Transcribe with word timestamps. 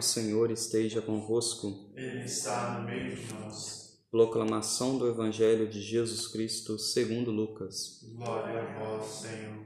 o 0.00 0.02
Senhor 0.02 0.50
esteja 0.50 1.00
convosco. 1.00 1.92
Ele 1.94 2.24
está 2.24 2.78
no 2.78 2.84
meio 2.84 3.16
de 3.16 3.32
nós. 3.32 3.98
Proclamação 4.10 4.98
do 4.98 5.08
Evangelho 5.08 5.68
de 5.68 5.80
Jesus 5.80 6.26
Cristo 6.28 6.78
segundo 6.78 7.30
Lucas. 7.30 8.00
Glória 8.14 8.62
a 8.62 8.78
vós, 8.78 9.06
Senhor. 9.06 9.64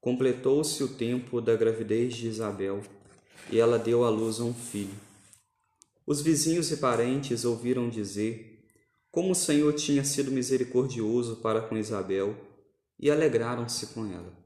Completou-se 0.00 0.82
o 0.84 0.88
tempo 0.88 1.40
da 1.40 1.56
gravidez 1.56 2.14
de 2.14 2.28
Isabel, 2.28 2.80
e 3.50 3.58
ela 3.58 3.78
deu 3.78 4.04
à 4.04 4.08
luz 4.08 4.40
a 4.40 4.44
um 4.44 4.54
filho. 4.54 4.94
Os 6.06 6.20
vizinhos 6.20 6.70
e 6.70 6.76
parentes 6.76 7.44
ouviram 7.44 7.88
dizer 7.88 8.64
como 9.10 9.32
o 9.32 9.34
Senhor 9.34 9.72
tinha 9.72 10.04
sido 10.04 10.30
misericordioso 10.30 11.36
para 11.36 11.62
com 11.62 11.76
Isabel, 11.76 12.36
e 13.00 13.10
alegraram-se 13.10 13.86
com 13.88 14.04
ela. 14.06 14.45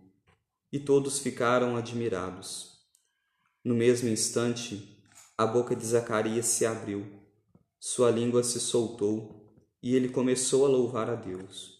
E 0.71 0.79
todos 0.79 1.19
ficaram 1.19 1.75
admirados. 1.75 2.79
No 3.63 3.75
mesmo 3.75 4.09
instante, 4.09 4.97
a 5.37 5.45
boca 5.45 5.75
de 5.75 5.85
Zacarias 5.85 6.45
se 6.45 6.65
abriu, 6.65 7.05
sua 7.79 8.11
língua 8.11 8.43
se 8.43 8.59
soltou 8.59 9.53
e 9.81 9.95
ele 9.95 10.09
começou 10.09 10.65
a 10.65 10.69
louvar 10.69 11.09
a 11.09 11.15
Deus. 11.15 11.79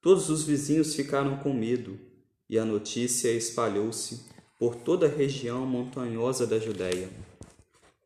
Todos 0.00 0.30
os 0.30 0.42
vizinhos 0.42 0.94
ficaram 0.94 1.36
com 1.38 1.52
medo 1.52 1.98
e 2.48 2.58
a 2.58 2.64
notícia 2.64 3.30
espalhou-se 3.30 4.26
por 4.58 4.74
toda 4.74 5.06
a 5.06 5.08
região 5.08 5.64
montanhosa 5.66 6.46
da 6.46 6.58
Judéia. 6.58 7.08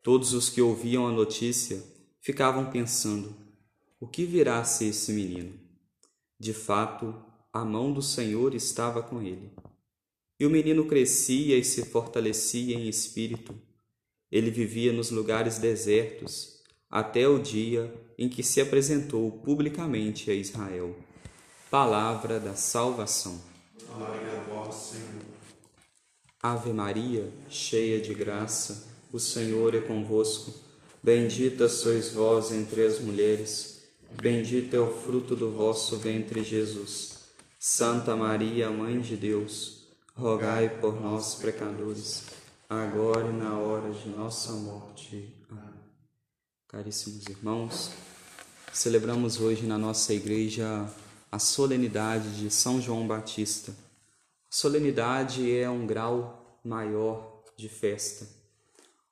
Todos 0.03 0.33
os 0.33 0.49
que 0.49 0.61
ouviam 0.61 1.07
a 1.07 1.11
notícia 1.11 1.83
ficavam 2.21 2.69
pensando: 2.69 3.35
o 3.99 4.07
que 4.07 4.25
virá 4.25 4.59
a 4.59 4.63
ser 4.63 4.85
esse 4.85 5.11
menino? 5.11 5.53
De 6.39 6.53
fato, 6.53 7.15
a 7.51 7.65
mão 7.65 7.91
do 7.91 8.01
Senhor 8.01 8.53
estava 8.53 9.01
com 9.01 9.21
ele. 9.21 9.51
E 10.39 10.45
o 10.45 10.49
menino 10.49 10.85
crescia 10.85 11.57
e 11.57 11.63
se 11.63 11.85
fortalecia 11.85 12.75
em 12.75 12.87
espírito 12.87 13.55
ele 14.31 14.51
vivia 14.51 14.91
nos 14.91 15.09
lugares 15.09 15.57
desertos 15.57 16.57
até 16.89 17.27
o 17.27 17.39
dia 17.39 17.93
em 18.17 18.27
que 18.27 18.43
se 18.43 18.59
apresentou 18.59 19.31
publicamente 19.31 20.29
a 20.29 20.33
Israel. 20.33 20.95
Palavra 21.69 22.39
da 22.39 22.53
salvação. 22.53 23.39
Glória 23.85 24.37
a 24.37 24.43
vós, 24.43 24.75
Senhor. 24.75 25.25
Ave 26.41 26.71
Maria, 26.71 27.31
cheia 27.49 27.99
de 27.99 28.13
graça, 28.13 28.87
o 29.11 29.19
Senhor 29.19 29.75
é 29.75 29.81
convosco. 29.81 30.53
Bendita 31.01 31.69
sois 31.69 32.11
vós 32.11 32.51
entre 32.51 32.85
as 32.85 32.99
mulheres, 32.99 33.83
bendito 34.21 34.75
é 34.75 34.79
o 34.79 34.93
fruto 34.93 35.35
do 35.35 35.51
vosso 35.51 35.97
ventre, 35.97 36.43
Jesus. 36.43 37.17
Santa 37.59 38.15
Maria, 38.15 38.69
Mãe 38.69 38.99
de 38.99 39.15
Deus, 39.15 39.86
rogai 40.17 40.67
por 40.67 40.99
nós, 40.99 41.35
pecadores 41.35 42.25
agora 42.67 43.27
e 43.27 43.33
na 43.33 43.59
hora 43.59 43.91
de 43.91 44.09
nossa 44.09 44.51
morte. 44.53 45.31
Amém. 45.47 45.79
Caríssimos 46.67 47.27
irmãos, 47.27 47.91
celebramos 48.73 49.39
hoje 49.39 49.67
na 49.67 49.77
nossa 49.77 50.13
igreja 50.15 50.89
a 51.31 51.37
solenidade 51.37 52.35
de 52.35 52.49
São 52.49 52.81
João 52.81 53.07
Batista. 53.07 53.71
A 53.71 54.55
solenidade 54.55 55.55
é 55.55 55.69
um 55.69 55.85
grau 55.85 56.59
maior 56.65 57.43
de 57.55 57.69
festa, 57.69 58.27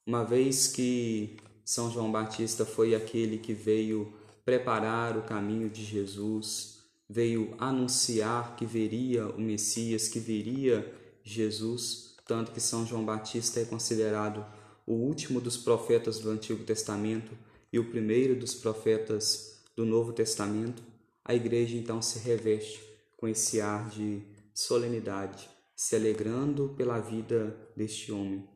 uma 0.07 0.23
vez 0.23 0.67
que 0.67 1.37
São 1.63 1.91
João 1.91 2.11
Batista 2.11 2.65
foi 2.65 2.95
aquele 2.95 3.37
que 3.37 3.53
veio 3.53 4.11
preparar 4.43 5.17
o 5.17 5.23
caminho 5.23 5.69
de 5.69 5.83
Jesus, 5.83 6.74
veio 7.09 7.55
anunciar 7.57 8.55
que 8.55 8.65
viria 8.65 9.27
o 9.27 9.39
Messias, 9.39 10.07
que 10.07 10.19
viria 10.19 10.93
Jesus 11.23 12.15
tanto 12.25 12.51
que 12.51 12.59
São 12.59 12.85
João 12.85 13.05
Batista 13.05 13.59
é 13.59 13.65
considerado 13.65 14.45
o 14.85 14.93
último 14.93 15.39
dos 15.39 15.57
profetas 15.57 16.19
do 16.19 16.29
Antigo 16.29 16.63
Testamento 16.63 17.31
e 17.71 17.79
o 17.79 17.89
primeiro 17.89 18.35
dos 18.35 18.53
profetas 18.55 19.63
do 19.75 19.85
Novo 19.85 20.13
Testamento, 20.13 20.83
a 21.23 21.35
igreja 21.35 21.75
então 21.75 22.01
se 22.01 22.19
reveste 22.19 22.81
com 23.17 23.27
esse 23.27 23.61
ar 23.61 23.89
de 23.89 24.23
solenidade, 24.53 25.49
se 25.75 25.95
alegrando 25.95 26.73
pela 26.77 26.99
vida 26.99 27.55
deste 27.75 28.11
homem. 28.11 28.47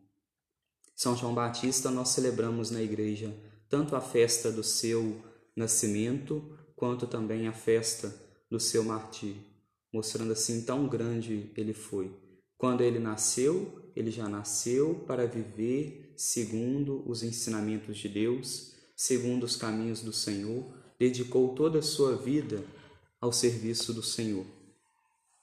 São 0.96 1.16
João 1.16 1.34
Batista 1.34 1.90
nós 1.92 2.10
celebramos 2.10 2.72
na 2.72 2.82
igreja 2.82 3.34
tanto 3.68 3.96
a 3.96 4.02
festa 4.02 4.52
do 4.52 4.64
seu 4.64 5.22
nascimento 5.56 6.58
quanto 6.76 7.06
também 7.06 7.48
a 7.48 7.54
festa 7.54 8.29
do 8.50 8.60
seu 8.60 8.84
martírio, 8.84 9.42
mostrando 9.94 10.34
assim 10.34 10.64
tão 10.64 10.88
grande 10.88 11.52
ele 11.56 11.74
foi 11.74 12.12
quando 12.60 12.82
ele 12.82 13.00
nasceu, 13.00 13.90
ele 13.96 14.12
já 14.12 14.28
nasceu 14.28 15.06
para 15.08 15.26
viver 15.26 16.14
segundo 16.18 17.10
os 17.10 17.24
ensinamentos 17.24 17.98
de 17.98 18.10
Deus, 18.10 18.74
segundo 18.98 19.46
os 19.46 19.56
caminhos 19.56 20.02
do 20.02 20.12
Senhor, 20.12 20.66
dedicou 21.00 21.56
toda 21.56 21.80
a 21.80 21.82
sua 21.82 22.18
vida 22.18 22.62
ao 23.22 23.32
serviço 23.32 23.94
do 23.94 24.04
Senhor. 24.04 24.46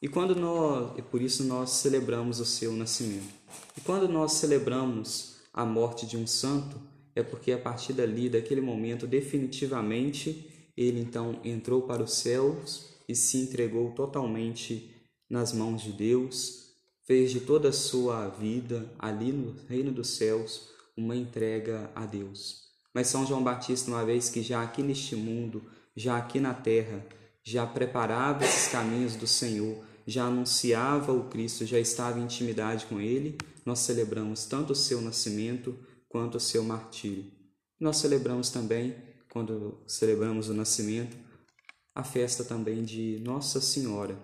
E 0.03 0.09
quando 0.09 0.37
nós, 0.37 0.99
e 0.99 1.00
por 1.00 1.22
isso 1.22 1.43
nós 1.43 1.71
celebramos 1.71 2.39
o 2.39 2.45
seu 2.45 2.75
nascimento. 2.75 3.33
E 3.75 3.81
quando 3.81 4.06
nós 4.06 4.33
celebramos 4.33 5.37
a 5.55 5.65
morte 5.65 6.05
de 6.05 6.19
um 6.19 6.27
santo, 6.27 6.78
é 7.15 7.22
porque 7.22 7.50
a 7.50 7.59
partir 7.59 7.95
dali, 7.95 8.28
daquele 8.28 8.61
momento, 8.61 9.06
definitivamente, 9.06 10.71
ele 10.77 11.00
então 11.00 11.41
entrou 11.43 11.81
para 11.81 12.03
os 12.03 12.12
céus 12.12 12.96
e 13.09 13.15
se 13.15 13.39
entregou 13.39 13.93
totalmente 13.93 14.94
nas 15.28 15.53
mãos 15.53 15.83
de 15.83 15.93
Deus, 15.93 16.67
fez 17.05 17.31
de 17.31 17.41
toda 17.41 17.69
a 17.69 17.72
sua 17.72 18.28
vida 18.28 18.91
ali 18.99 19.33
no 19.33 19.55
reino 19.69 19.93
dos 19.93 20.17
céus 20.17 20.71
uma 20.97 21.15
entrega 21.15 21.91
a 21.95 22.05
Deus. 22.06 22.66
Mas 22.93 23.09
São 23.09 23.27
João 23.27 23.45
Batista, 23.45 23.91
uma 23.91 24.05
vez 24.05 24.31
que 24.31 24.43
já 24.43 24.62
aqui 24.62 24.83
neste 24.83 25.15
mundo, 25.15 25.62
já 25.95 26.16
aqui 26.16 26.41
na 26.41 26.55
terra, 26.55 27.05
já 27.45 27.66
preparava 27.66 28.45
esses 28.45 28.69
caminhos 28.72 29.15
do 29.15 29.27
Senhor, 29.27 29.84
já 30.06 30.25
anunciava 30.25 31.12
o 31.12 31.28
Cristo, 31.28 31.66
já 31.66 31.78
estava 31.78 32.19
em 32.19 32.25
intimidade 32.25 32.87
com 32.87 33.00
ele, 33.00 33.37
nós 33.65 33.81
celebramos 33.81 34.47
tanto 34.47 34.72
o 34.72 34.77
seu 34.77 35.00
nascimento 35.00 35.77
quanto 36.09 36.37
o 36.37 36.41
seu 36.41 36.65
martírio. 36.65 37.31
Nós 37.78 37.99
celebramos 37.99 38.49
também, 38.50 38.97
quando 39.31 39.83
celebramos 39.87 40.49
o 40.49 40.55
nascimento, 40.55 41.16
a 41.97 42.05
festa 42.05 42.45
também 42.45 42.84
de 42.84 43.19
Nossa 43.25 43.59
Senhora, 43.59 44.19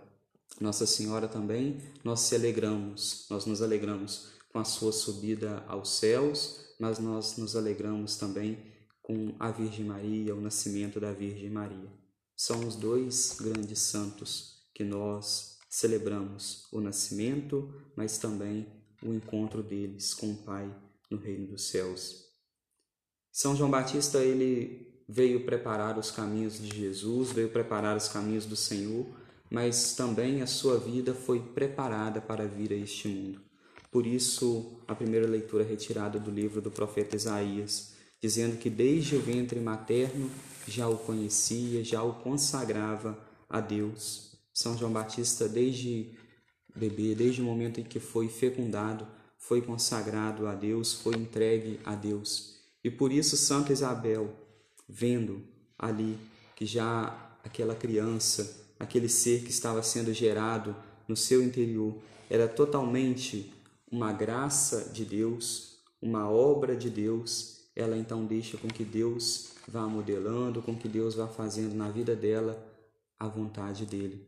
nossa 0.60 0.86
Senhora 0.86 1.26
também, 1.26 1.80
nós 2.04 2.20
se 2.20 2.34
alegramos, 2.34 3.26
nós 3.30 3.46
nos 3.46 3.62
alegramos 3.62 4.28
com 4.52 4.58
a 4.58 4.64
sua 4.64 4.92
subida 4.92 5.64
aos 5.66 5.96
céus, 5.96 6.66
mas 6.78 6.98
nós 6.98 7.38
nos 7.38 7.56
alegramos 7.56 8.18
também 8.18 8.58
com 9.00 9.34
a 9.38 9.50
Virgem 9.50 9.86
Maria, 9.86 10.36
o 10.36 10.40
nascimento 10.42 11.00
da 11.00 11.12
Virgem 11.12 11.48
Maria. 11.48 11.90
São 12.36 12.60
os 12.60 12.76
dois 12.76 13.38
grandes 13.40 13.78
santos 13.78 14.62
que 14.74 14.84
nós 14.84 15.56
celebramos 15.70 16.68
o 16.70 16.78
nascimento, 16.78 17.74
mas 17.96 18.18
também 18.18 18.66
o 19.02 19.14
encontro 19.14 19.62
deles 19.62 20.12
com 20.12 20.30
o 20.30 20.36
Pai 20.36 20.70
no 21.10 21.16
reino 21.16 21.46
dos 21.46 21.68
céus. 21.68 22.26
São 23.32 23.56
João 23.56 23.70
Batista, 23.70 24.18
ele 24.18 24.91
veio 25.12 25.44
preparar 25.44 25.98
os 25.98 26.10
caminhos 26.10 26.60
de 26.60 26.74
Jesus, 26.76 27.32
veio 27.32 27.48
preparar 27.48 27.96
os 27.96 28.08
caminhos 28.08 28.46
do 28.46 28.56
Senhor 28.56 29.06
mas 29.52 29.92
também 29.92 30.40
a 30.40 30.46
sua 30.46 30.78
vida 30.78 31.12
foi 31.12 31.38
preparada 31.38 32.22
para 32.22 32.46
vir 32.46 32.72
a 32.72 32.74
este 32.74 33.06
mundo. 33.06 33.38
Por 33.90 34.06
isso, 34.06 34.80
a 34.88 34.94
primeira 34.94 35.28
leitura 35.28 35.62
retirada 35.62 36.18
do 36.18 36.30
livro 36.30 36.62
do 36.62 36.70
profeta 36.70 37.16
Isaías, 37.16 37.92
dizendo 38.18 38.56
que 38.56 38.70
desde 38.70 39.14
o 39.14 39.20
ventre 39.20 39.60
materno 39.60 40.30
já 40.66 40.88
o 40.88 40.96
conhecia, 40.96 41.84
já 41.84 42.02
o 42.02 42.14
consagrava 42.14 43.18
a 43.46 43.60
Deus. 43.60 44.38
São 44.54 44.74
João 44.78 44.90
Batista, 44.90 45.46
desde 45.46 46.12
bebê, 46.74 47.14
desde 47.14 47.42
o 47.42 47.44
momento 47.44 47.78
em 47.78 47.84
que 47.84 48.00
foi 48.00 48.28
fecundado, 48.28 49.06
foi 49.36 49.60
consagrado 49.60 50.46
a 50.46 50.54
Deus, 50.54 50.94
foi 50.94 51.14
entregue 51.14 51.78
a 51.84 51.94
Deus. 51.94 52.56
E 52.82 52.90
por 52.90 53.12
isso, 53.12 53.36
Santa 53.36 53.70
Isabel, 53.70 54.34
vendo 54.88 55.42
ali 55.78 56.18
que 56.54 56.66
já 56.66 57.36
aquela 57.44 57.74
criança 57.74 58.62
aquele 58.82 59.08
ser 59.08 59.44
que 59.44 59.50
estava 59.50 59.80
sendo 59.80 60.12
gerado 60.12 60.74
no 61.06 61.16
seu 61.16 61.40
interior, 61.40 61.96
era 62.28 62.48
totalmente 62.48 63.52
uma 63.90 64.12
graça 64.12 64.90
de 64.92 65.04
Deus, 65.04 65.78
uma 66.00 66.28
obra 66.28 66.76
de 66.76 66.90
Deus, 66.90 67.68
ela 67.76 67.96
então 67.96 68.24
deixa 68.24 68.56
com 68.56 68.66
que 68.66 68.84
Deus 68.84 69.52
vá 69.68 69.86
modelando, 69.86 70.60
com 70.60 70.76
que 70.76 70.88
Deus 70.88 71.14
vá 71.14 71.28
fazendo 71.28 71.76
na 71.76 71.90
vida 71.90 72.16
dela 72.16 72.60
a 73.20 73.28
vontade 73.28 73.86
dele. 73.86 74.26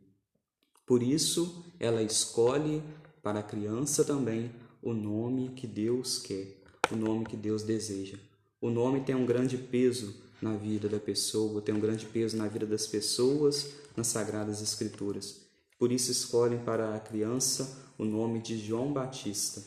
Por 0.86 1.02
isso, 1.02 1.64
ela 1.80 2.00
escolhe 2.00 2.80
para 3.22 3.40
a 3.40 3.42
criança 3.42 4.04
também 4.04 4.52
o 4.80 4.92
nome 4.92 5.48
que 5.48 5.66
Deus 5.66 6.18
quer, 6.18 6.62
o 6.92 6.94
nome 6.94 7.24
que 7.24 7.36
Deus 7.36 7.64
deseja. 7.64 8.18
O 8.60 8.70
nome 8.70 9.00
tem 9.00 9.16
um 9.16 9.26
grande 9.26 9.58
peso 9.58 10.14
na 10.40 10.54
vida 10.54 10.88
da 10.88 10.98
pessoa, 10.98 11.62
tem 11.62 11.74
um 11.74 11.80
grande 11.80 12.06
peso 12.06 12.36
na 12.36 12.46
vida 12.46 12.66
das 12.66 12.86
pessoas 12.86 13.72
nas 13.96 14.08
Sagradas 14.08 14.60
Escrituras. 14.60 15.40
Por 15.78 15.92
isso 15.92 16.10
escolhem 16.10 16.58
para 16.58 16.94
a 16.94 17.00
criança 17.00 17.78
o 17.98 18.04
nome 18.04 18.40
de 18.40 18.58
João 18.58 18.92
Batista. 18.92 19.62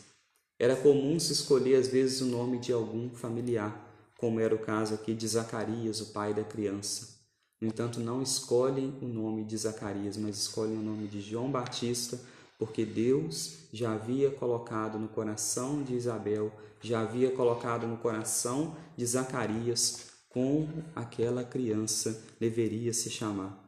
Era 0.60 0.76
comum 0.76 1.20
se 1.20 1.34
escolher 1.34 1.76
às 1.76 1.88
vezes 1.88 2.22
o 2.22 2.26
nome 2.26 2.60
de 2.60 2.74
algum 2.74 3.10
familiar, 3.10 3.86
como 4.18 4.40
era 4.40 4.56
o 4.56 4.60
caso 4.60 4.94
aqui 4.94 5.14
de 5.14 5.28
Zacarias, 5.28 6.02
o 6.02 6.08
pai 6.08 6.34
da 6.34 6.44
criança. 6.44 7.18
No 7.62 7.68
entanto, 7.68 8.00
não 8.00 8.22
escolhem 8.22 8.94
o 9.02 9.08
nome 9.08 9.44
de 9.44 9.58
Zacarias, 9.58 10.18
mas 10.18 10.38
escolhem 10.38 10.78
o 10.78 10.82
nome 10.82 11.08
de 11.08 11.22
João 11.22 11.52
Batista, 11.52 12.20
porque 12.58 12.86
Deus 12.86 13.54
já 13.72 13.94
havia 13.94 14.32
colocado 14.32 14.98
no 14.98 15.08
coração 15.08 15.84
de 15.84 15.94
Isabel, 15.94 16.52
já 16.82 17.02
havia 17.02 17.32
colocado 17.32 17.88
no 17.88 17.98
coração 17.98 18.76
de 18.96 19.06
Zacarias 19.06 20.08
como 20.30 20.84
aquela 20.96 21.44
criança 21.44 22.24
deveria 22.40 22.94
se 22.94 23.10
chamar. 23.10 23.64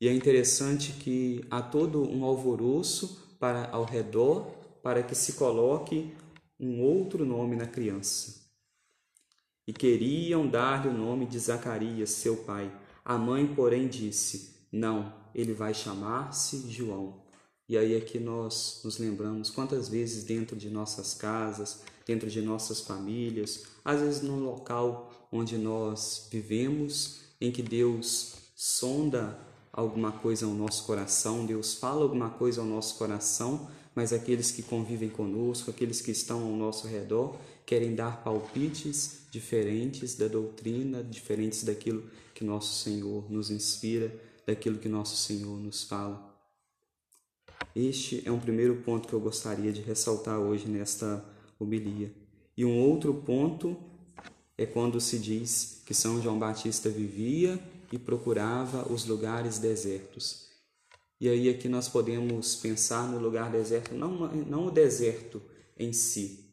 E 0.00 0.08
é 0.08 0.12
interessante 0.12 0.92
que 0.92 1.44
há 1.50 1.60
todo 1.60 2.08
um 2.08 2.24
alvoroço 2.24 3.36
para 3.38 3.68
ao 3.70 3.84
redor 3.84 4.46
para 4.82 5.02
que 5.02 5.14
se 5.14 5.34
coloque 5.34 6.14
um 6.58 6.82
outro 6.82 7.24
nome 7.24 7.56
na 7.56 7.66
criança. 7.66 8.48
E 9.66 9.72
queriam 9.72 10.48
dar-lhe 10.48 10.88
o 10.88 10.96
nome 10.96 11.26
de 11.26 11.38
Zacarias, 11.38 12.10
seu 12.10 12.38
pai. 12.38 12.72
A 13.04 13.18
mãe, 13.18 13.46
porém, 13.54 13.86
disse: 13.86 14.66
Não, 14.72 15.12
ele 15.34 15.52
vai 15.52 15.74
chamar-se 15.74 16.70
João. 16.70 17.27
E 17.68 17.76
aí 17.76 17.94
é 17.94 18.00
que 18.00 18.18
nós 18.18 18.80
nos 18.82 18.98
lembramos 18.98 19.50
quantas 19.50 19.88
vezes 19.88 20.24
dentro 20.24 20.56
de 20.56 20.70
nossas 20.70 21.12
casas, 21.12 21.82
dentro 22.06 22.30
de 22.30 22.40
nossas 22.40 22.80
famílias, 22.80 23.64
às 23.84 24.00
vezes 24.00 24.22
no 24.22 24.38
local 24.40 25.12
onde 25.30 25.58
nós 25.58 26.26
vivemos, 26.30 27.20
em 27.38 27.52
que 27.52 27.62
Deus 27.62 28.36
sonda 28.56 29.38
alguma 29.70 30.10
coisa 30.10 30.46
ao 30.46 30.52
nosso 30.52 30.84
coração, 30.84 31.44
Deus 31.44 31.74
fala 31.74 32.02
alguma 32.02 32.30
coisa 32.30 32.62
ao 32.62 32.66
nosso 32.66 32.96
coração, 32.96 33.68
mas 33.94 34.12
aqueles 34.12 34.50
que 34.50 34.62
convivem 34.62 35.10
conosco, 35.10 35.70
aqueles 35.70 36.00
que 36.00 36.10
estão 36.10 36.42
ao 36.42 36.56
nosso 36.56 36.86
redor, 36.86 37.36
querem 37.66 37.94
dar 37.94 38.24
palpites 38.24 39.18
diferentes 39.30 40.14
da 40.14 40.26
doutrina, 40.26 41.04
diferentes 41.04 41.62
daquilo 41.62 42.02
que 42.34 42.42
nosso 42.42 42.82
Senhor 42.82 43.30
nos 43.30 43.50
inspira, 43.50 44.14
daquilo 44.46 44.78
que 44.78 44.88
nosso 44.88 45.16
Senhor 45.16 45.58
nos 45.60 45.82
fala. 45.82 46.27
Este 47.74 48.22
é 48.26 48.32
um 48.32 48.40
primeiro 48.40 48.76
ponto 48.76 49.06
que 49.08 49.14
eu 49.14 49.20
gostaria 49.20 49.72
de 49.72 49.80
ressaltar 49.80 50.38
hoje 50.38 50.68
nesta 50.68 51.24
homilia. 51.58 52.12
E 52.56 52.64
um 52.64 52.78
outro 52.78 53.14
ponto 53.14 53.76
é 54.56 54.66
quando 54.66 55.00
se 55.00 55.18
diz 55.18 55.82
que 55.86 55.94
São 55.94 56.20
João 56.20 56.38
Batista 56.38 56.88
vivia 56.88 57.58
e 57.92 57.98
procurava 57.98 58.92
os 58.92 59.06
lugares 59.06 59.58
desertos. 59.58 60.48
E 61.20 61.28
aí 61.28 61.48
aqui 61.48 61.68
nós 61.68 61.88
podemos 61.88 62.56
pensar 62.56 63.08
no 63.08 63.18
lugar 63.18 63.50
deserto, 63.50 63.94
não, 63.94 64.28
não 64.28 64.66
o 64.66 64.70
deserto 64.70 65.40
em 65.78 65.92
si. 65.92 66.44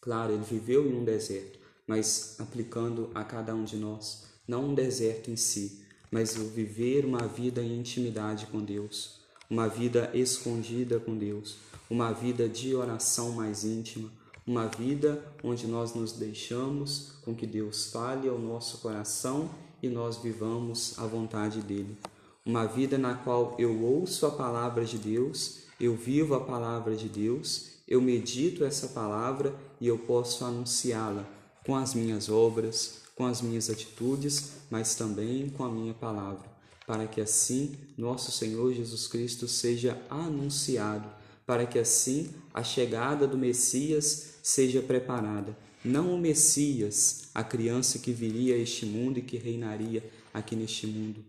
Claro, 0.00 0.32
ele 0.32 0.44
viveu 0.44 0.86
em 0.86 0.94
um 0.94 1.04
deserto, 1.04 1.58
mas 1.86 2.36
aplicando 2.38 3.10
a 3.14 3.22
cada 3.24 3.54
um 3.54 3.64
de 3.64 3.76
nós, 3.76 4.24
não 4.46 4.70
um 4.70 4.74
deserto 4.74 5.30
em 5.30 5.36
si, 5.36 5.84
mas 6.10 6.36
o 6.36 6.48
viver 6.48 7.04
uma 7.04 7.26
vida 7.26 7.62
em 7.62 7.78
intimidade 7.78 8.46
com 8.46 8.62
Deus, 8.62 9.19
uma 9.50 9.68
vida 9.68 10.10
escondida 10.14 11.00
com 11.00 11.16
Deus, 11.16 11.56
uma 11.90 12.12
vida 12.12 12.48
de 12.48 12.74
oração 12.74 13.32
mais 13.32 13.64
íntima, 13.64 14.08
uma 14.46 14.68
vida 14.68 15.24
onde 15.42 15.66
nós 15.66 15.92
nos 15.92 16.12
deixamos 16.12 17.14
com 17.24 17.34
que 17.34 17.46
Deus 17.46 17.90
fale 17.90 18.28
ao 18.28 18.38
nosso 18.38 18.78
coração 18.78 19.50
e 19.82 19.88
nós 19.88 20.18
vivamos 20.18 20.98
a 20.98 21.06
vontade 21.06 21.60
dele. 21.60 21.98
Uma 22.46 22.64
vida 22.66 22.96
na 22.96 23.14
qual 23.14 23.54
eu 23.58 23.82
ouço 23.82 24.24
a 24.24 24.30
palavra 24.30 24.84
de 24.84 24.98
Deus, 24.98 25.64
eu 25.80 25.94
vivo 25.96 26.34
a 26.34 26.40
palavra 26.40 26.94
de 26.94 27.08
Deus, 27.08 27.70
eu 27.88 28.00
medito 28.00 28.64
essa 28.64 28.88
palavra 28.88 29.54
e 29.80 29.88
eu 29.88 29.98
posso 29.98 30.44
anunciá-la 30.44 31.24
com 31.66 31.74
as 31.74 31.92
minhas 31.92 32.28
obras, 32.28 33.02
com 33.14 33.26
as 33.26 33.42
minhas 33.42 33.68
atitudes, 33.68 34.52
mas 34.70 34.94
também 34.94 35.50
com 35.50 35.64
a 35.64 35.70
minha 35.70 35.92
palavra, 35.92 36.48
para 36.90 37.06
que 37.06 37.20
assim 37.20 37.76
nosso 37.96 38.32
Senhor 38.32 38.74
Jesus 38.74 39.06
Cristo 39.06 39.46
seja 39.46 39.96
anunciado, 40.10 41.08
para 41.46 41.64
que 41.64 41.78
assim 41.78 42.30
a 42.52 42.64
chegada 42.64 43.28
do 43.28 43.38
Messias 43.38 44.40
seja 44.42 44.82
preparada 44.82 45.56
não 45.84 46.12
o 46.12 46.18
Messias, 46.18 47.30
a 47.32 47.44
criança 47.44 48.00
que 48.00 48.12
viria 48.12 48.56
a 48.56 48.58
este 48.58 48.84
mundo 48.84 49.20
e 49.20 49.22
que 49.22 49.36
reinaria 49.36 50.02
aqui 50.34 50.56
neste 50.56 50.84
mundo, 50.84 51.24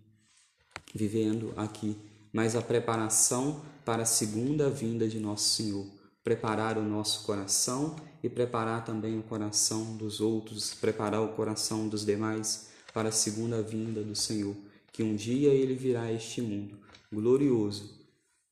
vivendo 0.95 1.53
aqui, 1.55 1.95
mas 2.33 2.55
a 2.55 2.61
preparação 2.61 3.61
para 3.85 4.01
a 4.01 4.05
segunda 4.05 4.67
vinda 4.67 5.07
de 5.07 5.19
nosso 5.19 5.55
Senhor. 5.55 5.85
Preparar 6.23 6.75
o 6.77 6.83
nosso 6.83 7.23
coração 7.23 7.95
e 8.23 8.29
preparar 8.29 8.83
também 8.83 9.17
o 9.19 9.23
coração 9.23 9.95
dos 9.95 10.19
outros, 10.19 10.73
preparar 10.73 11.21
o 11.21 11.29
coração 11.29 11.87
dos 11.87 12.03
demais 12.03 12.69
para 12.93 13.09
a 13.09 13.13
segunda 13.13 13.61
vinda 13.61 14.03
do 14.03 14.15
Senhor, 14.15 14.55
que 14.91 15.03
um 15.03 15.15
dia 15.15 15.49
ele 15.49 15.75
virá 15.75 16.03
a 16.03 16.13
este 16.13 16.41
mundo 16.41 16.77
glorioso, 17.11 17.99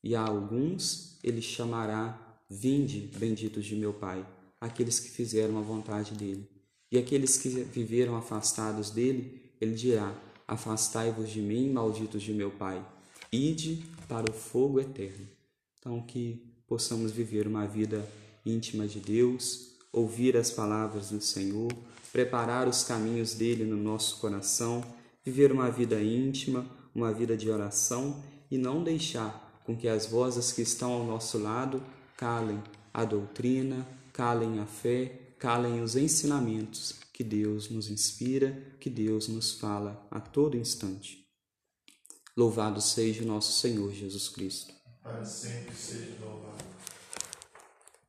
e 0.02 0.14
a 0.14 0.22
alguns 0.22 1.18
ele 1.22 1.42
chamará: 1.42 2.38
Vinde, 2.48 3.10
benditos 3.16 3.64
de 3.64 3.76
meu 3.76 3.92
Pai 3.92 4.26
aqueles 4.60 5.00
que 5.00 5.08
fizeram 5.08 5.58
a 5.58 5.62
vontade 5.62 6.14
dele. 6.14 6.46
E 6.92 6.98
aqueles 6.98 7.38
que 7.38 7.48
viveram 7.48 8.16
afastados 8.16 8.90
dele, 8.90 9.40
ele 9.60 9.74
dirá: 9.74 10.14
Afastai-vos 10.46 11.30
de 11.30 11.40
mim, 11.40 11.72
malditos 11.72 12.22
de 12.22 12.32
meu 12.32 12.50
Pai, 12.50 12.84
ide 13.32 13.84
para 14.08 14.30
o 14.30 14.34
fogo 14.34 14.78
eterno. 14.78 15.26
Então, 15.78 16.02
que 16.02 16.44
possamos 16.66 17.10
viver 17.10 17.46
uma 17.46 17.66
vida 17.66 18.06
íntima 18.44 18.86
de 18.86 19.00
Deus, 19.00 19.70
ouvir 19.92 20.36
as 20.36 20.50
palavras 20.50 21.10
do 21.10 21.20
Senhor, 21.20 21.72
preparar 22.12 22.68
os 22.68 22.82
caminhos 22.82 23.34
dele 23.34 23.64
no 23.64 23.76
nosso 23.76 24.18
coração, 24.18 24.84
viver 25.24 25.52
uma 25.52 25.70
vida 25.70 26.00
íntima, 26.00 26.66
uma 26.94 27.12
vida 27.12 27.36
de 27.36 27.50
oração 27.50 28.22
e 28.50 28.58
não 28.58 28.82
deixar 28.82 29.60
com 29.64 29.76
que 29.76 29.88
as 29.88 30.06
vozes 30.06 30.52
que 30.52 30.62
estão 30.62 30.92
ao 30.92 31.04
nosso 31.04 31.38
lado 31.38 31.82
calem 32.16 32.62
a 32.92 33.04
doutrina, 33.04 33.86
calem 34.12 34.58
a 34.58 34.66
fé, 34.66 35.34
calem 35.38 35.82
os 35.82 35.96
ensinamentos 35.96 37.00
que 37.12 37.22
Deus 37.22 37.70
nos 37.70 37.88
inspira, 37.90 38.76
que 38.80 38.90
Deus 38.90 39.28
nos 39.28 39.52
fala 39.52 40.06
a 40.10 40.20
todo 40.20 40.56
instante. 40.56 41.26
Louvado 42.36 42.80
seja 42.80 43.22
o 43.22 43.26
nosso 43.26 43.52
Senhor 43.52 43.92
Jesus 43.92 44.28
Cristo. 44.28 44.72
Para 45.02 45.24
sempre 45.24 45.74
seja 45.74 46.16
louvado. 46.20 46.69